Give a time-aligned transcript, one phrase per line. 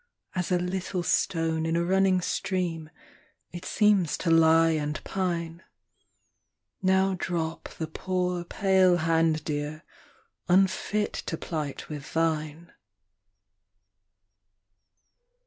[0.33, 2.89] As a little stone in a running stream,
[3.51, 5.61] it seems to lie and pine.
[6.81, 9.83] Now drop the poor pale hand, Dear,
[10.49, 12.73] unfit to plight with thine.